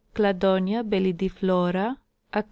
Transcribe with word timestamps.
Cladonia 0.15 0.81
bellidiflora, 0.83 1.95
(Ach.) 2.33 2.39